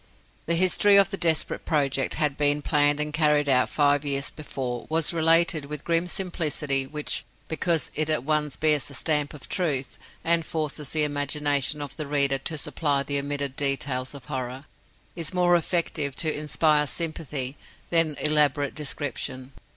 The 0.47 0.55
history 0.55 0.95
of 0.97 1.11
the 1.11 1.15
desperate 1.15 1.63
project 1.63 2.13
that 2.13 2.17
had 2.17 2.35
been 2.35 2.63
planned 2.63 2.99
and 2.99 3.13
carried 3.13 3.47
out 3.47 3.69
five 3.69 4.03
years 4.03 4.31
before 4.31 4.87
was 4.89 5.13
related 5.13 5.65
with 5.65 5.83
grim 5.83 6.07
simplicity 6.07 6.87
which 6.87 7.23
(because 7.47 7.91
it 7.93 8.09
at 8.09 8.23
once 8.23 8.57
bears 8.57 8.85
the 8.85 8.95
stamp 8.95 9.31
of 9.35 9.47
truth, 9.47 9.99
and 10.23 10.43
forces 10.43 10.89
the 10.89 11.03
imagination 11.03 11.83
of 11.83 11.95
the 11.97 12.07
reader 12.07 12.39
to 12.39 12.57
supply 12.57 13.03
the 13.03 13.19
omitted 13.19 13.55
details 13.55 14.15
of 14.15 14.25
horror), 14.25 14.65
is 15.15 15.35
more 15.35 15.55
effective 15.55 16.15
to 16.15 16.35
inspire 16.35 16.87
sympathy 16.87 17.55
than 17.91 18.15
elaborate 18.15 18.73
description. 18.73 19.53